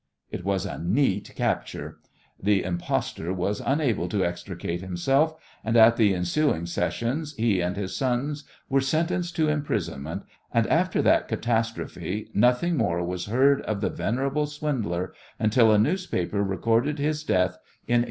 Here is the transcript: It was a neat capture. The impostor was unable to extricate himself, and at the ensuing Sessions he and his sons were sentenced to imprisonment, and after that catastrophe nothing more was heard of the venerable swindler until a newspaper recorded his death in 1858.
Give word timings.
It 0.31 0.43
was 0.43 0.65
a 0.65 0.79
neat 0.81 1.31
capture. 1.35 1.99
The 2.41 2.63
impostor 2.63 3.31
was 3.31 3.61
unable 3.63 4.09
to 4.09 4.25
extricate 4.25 4.81
himself, 4.81 5.35
and 5.63 5.77
at 5.77 5.95
the 5.95 6.15
ensuing 6.15 6.65
Sessions 6.65 7.35
he 7.35 7.59
and 7.61 7.75
his 7.75 7.95
sons 7.95 8.43
were 8.67 8.81
sentenced 8.81 9.35
to 9.35 9.47
imprisonment, 9.47 10.23
and 10.51 10.65
after 10.65 11.03
that 11.03 11.27
catastrophe 11.27 12.31
nothing 12.33 12.77
more 12.77 13.05
was 13.05 13.27
heard 13.27 13.61
of 13.61 13.79
the 13.79 13.91
venerable 13.91 14.47
swindler 14.47 15.13
until 15.37 15.71
a 15.71 15.77
newspaper 15.77 16.41
recorded 16.41 16.97
his 16.97 17.23
death 17.23 17.59
in 17.87 17.97
1858. 17.97 17.99